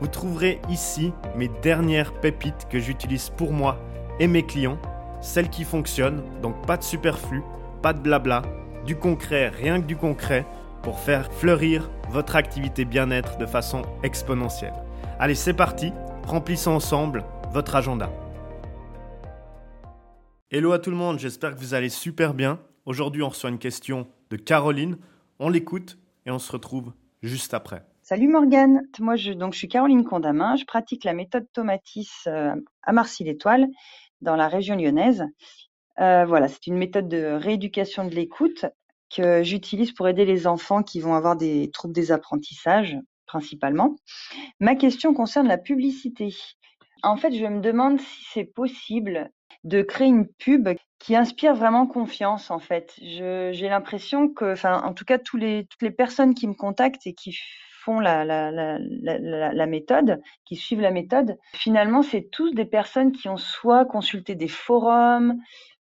[0.00, 3.78] Vous trouverez ici mes dernières pépites que j'utilise pour moi
[4.18, 4.78] et mes clients,
[5.20, 7.42] celles qui fonctionnent, donc pas de superflu,
[7.82, 8.42] pas de blabla,
[8.86, 10.46] du concret, rien que du concret,
[10.82, 14.72] pour faire fleurir votre activité bien-être de façon exponentielle.
[15.18, 15.92] Allez, c'est parti,
[16.26, 18.10] remplissons ensemble votre agenda.
[20.50, 22.58] Hello à tout le monde, j'espère que vous allez super bien.
[22.86, 24.96] Aujourd'hui, on reçoit une question de Caroline.
[25.38, 27.84] On l'écoute et on se retrouve juste après.
[28.10, 32.56] Salut Morgane, moi je, donc, je suis Caroline Condamin, je pratique la méthode Tomatis euh,
[32.82, 33.68] à Marcy-l'Étoile
[34.20, 35.24] dans la région lyonnaise.
[36.00, 38.66] Euh, voilà, c'est une méthode de rééducation de l'écoute
[39.14, 43.94] que j'utilise pour aider les enfants qui vont avoir des troubles des apprentissages principalement.
[44.58, 46.34] Ma question concerne la publicité.
[47.04, 49.30] En fait, je me demande si c'est possible
[49.62, 52.92] de créer une pub qui inspire vraiment confiance en fait.
[53.00, 57.38] J'ai l'impression que, enfin, en tout cas, toutes les personnes qui me contactent et qui
[57.84, 63.84] font la, méthode, qui suivent la méthode, finalement, c'est tous des personnes qui ont soit
[63.84, 65.40] consulté des forums,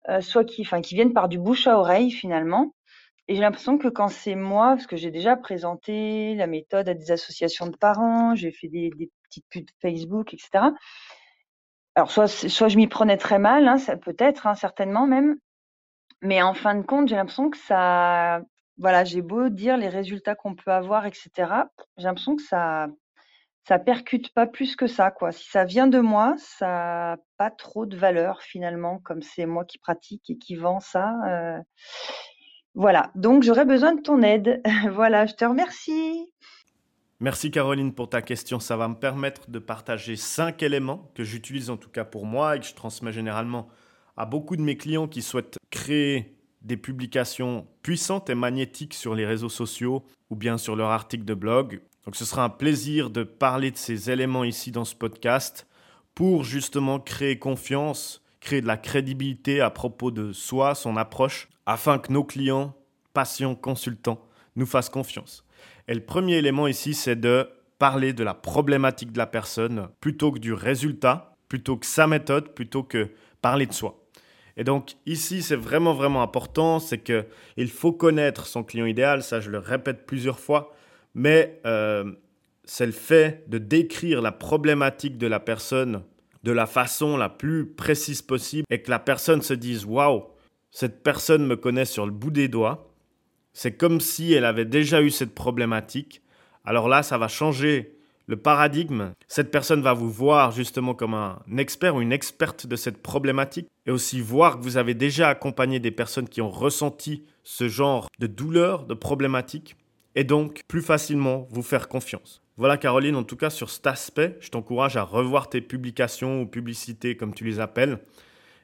[0.09, 2.75] euh, soit qui, enfin, qui viennent par du bouche à oreille finalement.
[3.27, 6.95] Et j'ai l'impression que quand c'est moi, parce que j'ai déjà présenté la méthode à
[6.95, 8.91] des associations de parents, j'ai fait des,
[9.31, 10.67] petites pubs Facebook, etc.
[11.95, 15.37] Alors soit, soit je m'y prenais très mal, hein, peut-être, hein, certainement même,
[16.21, 18.41] mais en fin de compte, j'ai l'impression que ça,
[18.79, 21.31] voilà, j'ai beau dire les résultats qu'on peut avoir, etc.
[21.97, 22.89] J'ai l'impression que ça,
[23.67, 25.33] ça percute pas plus que ça, quoi.
[25.33, 29.65] Si ça vient de moi, ça n'a pas trop de valeur finalement, comme c'est moi
[29.65, 31.15] qui pratique et qui vend ça.
[31.27, 31.59] Euh.
[32.75, 33.11] Voilà.
[33.15, 34.61] Donc j'aurais besoin de ton aide.
[34.93, 35.27] voilà.
[35.27, 36.33] Je te remercie.
[37.21, 38.59] Merci Caroline pour ta question.
[38.59, 42.57] Ça va me permettre de partager cinq éléments que j'utilise en tout cas pour moi
[42.57, 43.69] et que je transmets généralement
[44.17, 46.34] à beaucoup de mes clients qui souhaitent créer
[46.65, 51.35] des publications puissantes et magnétiques sur les réseaux sociaux ou bien sur leur article de
[51.35, 51.81] blog.
[52.05, 55.67] Donc ce sera un plaisir de parler de ces éléments ici dans ce podcast
[56.15, 61.99] pour justement créer confiance, créer de la crédibilité à propos de soi, son approche, afin
[61.99, 62.75] que nos clients,
[63.13, 64.21] patients, consultants
[64.57, 65.45] nous fassent confiance.
[65.89, 67.49] Et le premier élément ici, c'est de
[67.79, 72.55] parler de la problématique de la personne plutôt que du résultat, plutôt que sa méthode,
[72.55, 73.11] plutôt que
[73.43, 74.04] parler de soi.
[74.57, 77.25] Et donc ici, c'est vraiment vraiment important, c'est que
[77.57, 79.23] il faut connaître son client idéal.
[79.23, 80.73] Ça, je le répète plusieurs fois,
[81.15, 82.13] mais euh,
[82.65, 86.03] c'est le fait de décrire la problématique de la personne
[86.45, 90.25] de la façon la plus précise possible et que la personne se dise waouh,
[90.71, 92.95] cette personne me connaît sur le bout des doigts
[93.55, 96.23] c'est comme si elle avait déjà eu cette problématique.
[96.65, 99.13] Alors là, ça va changer le paradigme.
[99.29, 103.69] Cette personne va vous voir justement comme un expert ou une experte de cette problématique
[103.87, 108.09] et aussi voir que vous avez déjà accompagné des personnes qui ont ressenti ce genre
[108.19, 109.77] de douleur, de problématique
[110.15, 112.43] et donc plus facilement vous faire confiance.
[112.57, 116.47] Voilà Caroline, en tout cas sur cet aspect, je t'encourage à revoir tes publications ou
[116.47, 117.99] publicités comme tu les appelles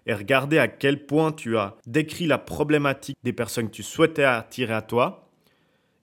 [0.07, 4.25] et regarder à quel point tu as décrit la problématique des personnes que tu souhaitais
[4.25, 5.29] attirer à toi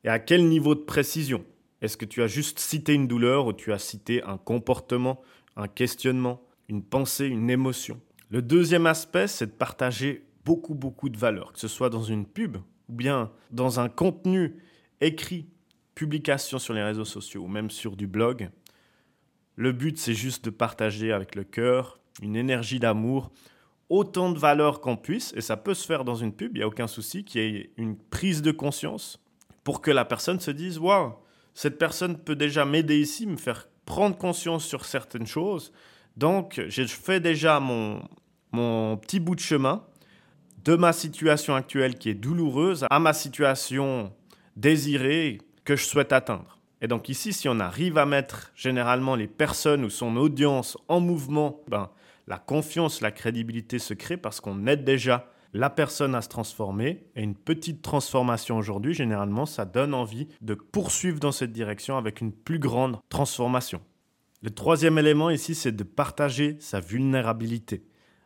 [0.03, 1.43] et à quel niveau de précision.
[1.81, 5.21] Est-ce que tu as juste cité une douleur ou tu as cité un comportement,
[5.55, 8.01] un questionnement, une pensée, une émotion?
[8.29, 12.25] Le deuxième aspect, c'est de partager beaucoup, beaucoup de valeur, que ce soit dans une
[12.25, 12.57] pub
[12.89, 14.55] ou bien dans un contenu
[15.01, 15.47] écrit,
[15.93, 18.49] publication sur les réseaux sociaux ou même sur du blog.
[19.55, 23.31] Le but, c'est juste de partager avec le cœur une énergie d'amour
[23.89, 26.63] autant de valeur qu'on puisse, et ça peut se faire dans une pub, il n'y
[26.63, 29.19] a aucun souci, qu'il y ait une prise de conscience
[29.63, 31.13] pour que la personne se dise Waouh,
[31.57, 35.73] cette personne peut déjà m'aider ici, me faire prendre conscience sur certaines choses.
[36.15, 38.07] Donc, je fais déjà mon,
[38.51, 39.83] mon petit bout de chemin
[40.65, 44.13] de ma situation actuelle qui est douloureuse à ma situation
[44.55, 46.59] désirée que je souhaite atteindre.
[46.79, 50.99] Et donc ici, si on arrive à mettre généralement les personnes ou son audience en
[50.99, 51.89] mouvement, ben,
[52.27, 57.05] la confiance, la crédibilité se crée parce qu'on aide déjà la personne à se transformer.
[57.15, 62.21] Et une petite transformation aujourd'hui, généralement, ça donne envie de poursuivre dans cette direction avec
[62.21, 63.81] une plus grande transformation.
[64.43, 67.83] Le troisième élément ici, c'est de partager sa vulnérabilité.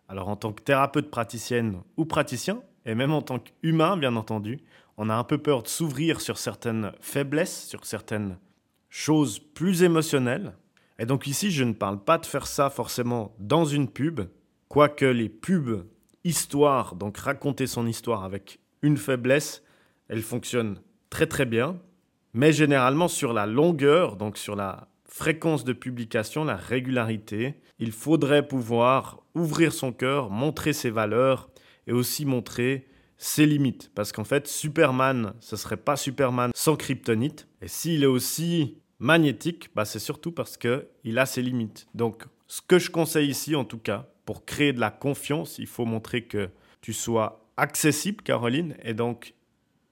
[0.10, 4.60] Alors en tant que thérapeute praticienne ou praticien, et même en tant qu'humain, bien entendu,
[4.98, 8.38] on a un peu peur de s'ouvrir sur certaines faiblesses, sur certaines
[8.90, 10.54] choses plus émotionnelles.
[11.00, 14.22] Et donc ici, je ne parle pas de faire ça forcément dans une pub,
[14.68, 15.86] quoique les pubs
[16.24, 19.64] histoire, donc raconter son histoire avec une faiblesse,
[20.08, 20.80] elles fonctionnent
[21.10, 21.80] très très bien,
[22.34, 28.48] mais généralement sur la longueur, donc sur la fréquence de publication, la régularité, il faudrait
[28.48, 31.50] pouvoir ouvrir son cœur, montrer ses valeurs
[31.88, 32.88] et aussi montrer
[33.18, 33.92] ses limites.
[33.94, 37.48] Parce qu'en fait, Superman, ce serait pas Superman sans kryptonite.
[37.62, 41.88] Et s'il est aussi magnétique, bah c'est surtout parce qu'il a ses limites.
[41.94, 45.68] Donc, ce que je conseille ici, en tout cas, pour créer de la confiance, il
[45.68, 49.34] faut montrer que tu sois accessible, Caroline, et donc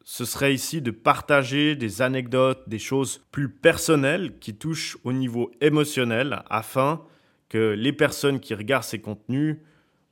[0.06, 5.52] ce serait ici de partager des anecdotes, des choses plus personnelles qui touchent au niveau
[5.60, 7.02] émotionnel afin
[7.50, 9.58] que les personnes qui regardent ces contenus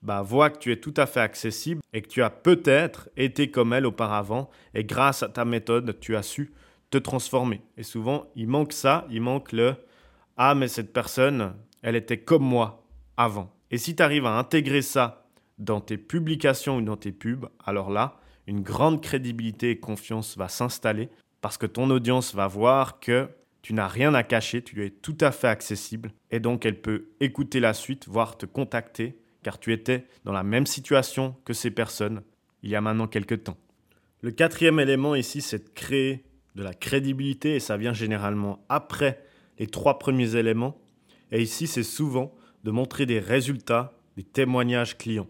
[0.02, 3.50] bah, voient que tu es tout à fait accessible et que tu as peut-être été
[3.50, 6.52] comme elle auparavant et grâce à ta méthode, tu as su
[6.90, 7.62] te transformer.
[7.78, 9.78] Et souvent, il manque ça, il manque le
[10.36, 12.84] Ah, mais cette personne, elle était comme moi
[13.16, 13.57] avant.
[13.72, 15.28] Et si tu arrives à intégrer ça
[15.58, 20.48] dans tes publications ou dans tes pubs, alors là, une grande crédibilité et confiance va
[20.48, 21.10] s'installer
[21.42, 23.30] parce que ton audience va voir que
[23.62, 27.10] tu n'as rien à cacher, tu es tout à fait accessible et donc elle peut
[27.20, 31.72] écouter la suite, voire te contacter car tu étais dans la même situation que ces
[31.72, 32.22] personnes
[32.64, 33.58] il y a maintenant quelques temps.
[34.22, 36.24] Le quatrième élément ici, c'est de créer
[36.56, 39.24] de la crédibilité et ça vient généralement après
[39.60, 40.80] les trois premiers éléments.
[41.32, 42.34] Et ici, c'est souvent
[42.68, 45.30] de montrer des résultats, des témoignages clients.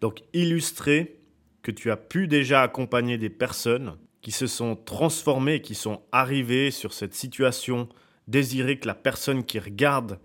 [0.00, 1.20] Donc illustrer
[1.62, 6.72] que tu as pu déjà accompagner des personnes qui se sont transformées, qui sont arrivées
[6.72, 7.88] sur cette situation,
[8.26, 10.18] désirer que la personne qui regarde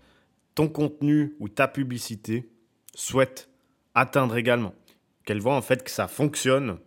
[0.56, 2.50] ton contenu ou ta publicité
[2.92, 3.48] souhaite
[3.94, 4.74] atteindre également.
[5.24, 6.78] Qu'elle voit en fait que ça fonctionne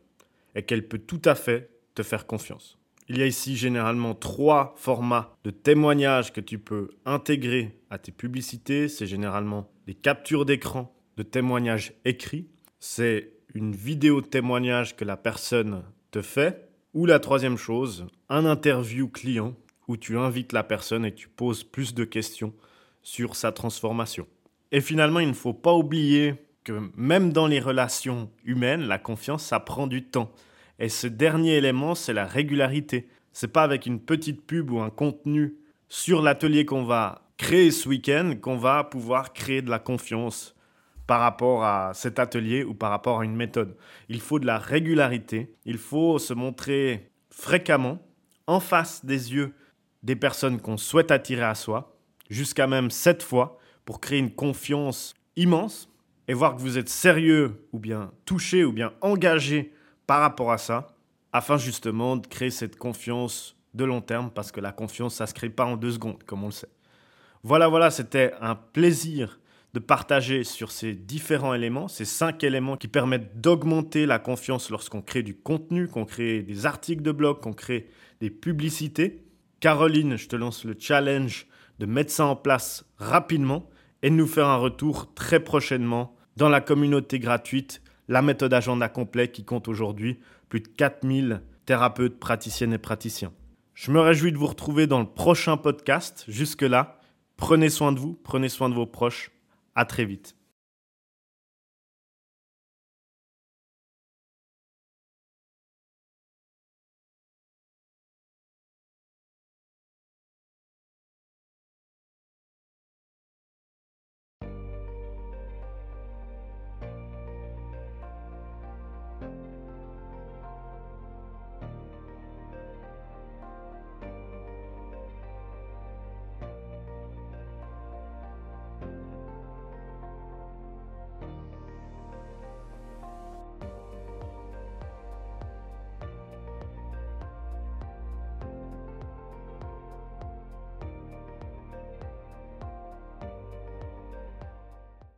[0.54, 2.78] et qu'elle peut tout à fait te faire confiance.
[3.10, 8.12] Il y a ici généralement trois formats de témoignages que tu peux intégrer à tes
[8.12, 8.88] publicités.
[8.88, 12.48] C'est généralement des captures d'écran de témoignages écrits.
[12.80, 16.70] C'est une vidéo témoignage que la personne te fait.
[16.94, 19.56] Ou la troisième chose, un interview client
[19.88, 22.54] où tu invites la personne et tu poses plus de questions
[23.02, 24.28] sur sa transformation.
[24.72, 29.44] Et finalement, il ne faut pas oublier que même dans les relations humaines, la confiance,
[29.44, 30.32] ça prend du temps.
[30.82, 33.08] Et ce dernier élément, c'est la régularité.
[33.34, 35.54] C'est pas avec une petite pub ou un contenu
[35.88, 40.56] sur l'atelier qu'on va créer ce week-end qu'on va pouvoir créer de la confiance
[41.06, 43.76] par rapport à cet atelier ou par rapport à une méthode.
[44.10, 48.00] Il faut de la régularité, il faut se montrer fréquemment
[48.48, 49.54] en face des yeux
[50.02, 51.96] des personnes qu'on souhaite attirer à soi,
[52.30, 55.90] jusqu'à même sept fois, pour créer une confiance immense
[56.28, 59.74] et voir que vous êtes sérieux ou bien touché ou bien engagé
[60.08, 60.96] par rapport à ça,
[61.34, 65.30] afin justement de créer cette confiance de long terme, parce que la confiance, ça ne
[65.30, 66.70] se crée pas en deux secondes, comme on le sait.
[67.44, 69.40] Voilà, voilà, c'était un plaisir
[69.74, 75.02] de partager sur ces différents éléments, ces cinq éléments qui permettent d'augmenter la confiance lorsqu'on
[75.02, 77.88] crée du contenu, qu'on crée des articles de blog, qu'on crée
[78.20, 79.24] des publicités.
[79.62, 81.48] Caroline, je te lance le challenge
[81.80, 83.70] de mettre ça en place rapidement
[84.04, 87.81] et de nous faire un retour très prochainement dans la communauté gratuite,
[88.12, 90.20] la méthode agenda complet qui compte aujourd'hui
[90.50, 93.32] plus de 4000 thérapeutes, praticiennes et praticiens.
[93.74, 96.26] Je me réjouis de vous retrouver dans le prochain podcast.
[96.28, 97.00] Jusque-là,
[97.38, 99.32] prenez soin de vous, prenez soin de vos proches
[99.76, 100.36] à très vite.